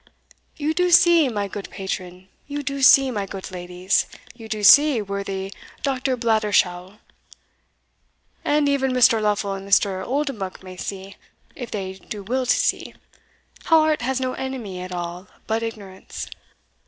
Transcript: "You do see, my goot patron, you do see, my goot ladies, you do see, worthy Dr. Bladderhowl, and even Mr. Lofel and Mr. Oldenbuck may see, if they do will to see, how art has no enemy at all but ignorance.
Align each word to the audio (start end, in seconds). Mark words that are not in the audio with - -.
"You 0.57 0.73
do 0.73 0.89
see, 0.89 1.29
my 1.29 1.47
goot 1.47 1.69
patron, 1.69 2.27
you 2.47 2.63
do 2.63 2.81
see, 2.81 3.11
my 3.11 3.27
goot 3.27 3.51
ladies, 3.51 4.07
you 4.33 4.49
do 4.49 4.63
see, 4.63 4.99
worthy 4.99 5.53
Dr. 5.83 6.17
Bladderhowl, 6.17 6.97
and 8.43 8.67
even 8.67 8.93
Mr. 8.93 9.21
Lofel 9.21 9.53
and 9.53 9.69
Mr. 9.69 10.03
Oldenbuck 10.03 10.63
may 10.63 10.75
see, 10.75 11.17
if 11.55 11.69
they 11.69 11.93
do 11.93 12.23
will 12.23 12.47
to 12.47 12.55
see, 12.57 12.95
how 13.65 13.81
art 13.81 14.01
has 14.01 14.19
no 14.19 14.33
enemy 14.33 14.81
at 14.81 14.91
all 14.91 15.27
but 15.45 15.61
ignorance. 15.61 16.25